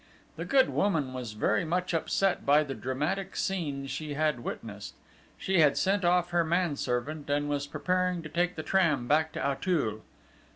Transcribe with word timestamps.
The 0.35 0.45
good 0.45 0.71
woman 0.71 1.13
was 1.13 1.33
very 1.33 1.63
much 1.63 1.93
upset 1.93 2.43
by 2.43 2.63
the 2.63 2.73
dramatic 2.73 3.35
scene 3.35 3.85
she 3.85 4.15
had 4.15 4.39
witnessed. 4.39 4.95
She 5.37 5.59
had 5.59 5.77
sent 5.77 6.03
off 6.03 6.31
her 6.31 6.43
manservant, 6.43 7.29
and 7.29 7.47
was 7.47 7.67
preparing 7.67 8.23
to 8.23 8.29
take 8.29 8.55
the 8.55 8.63
tram 8.63 9.07
back 9.07 9.31
to 9.33 9.47
Auteuil. 9.47 10.01